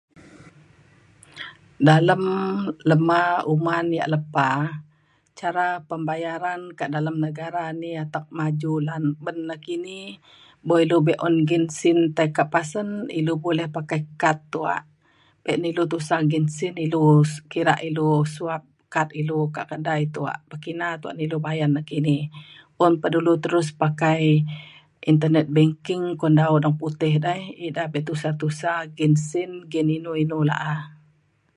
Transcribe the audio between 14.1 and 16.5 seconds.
kad tuak. Be na ilu tusa nggin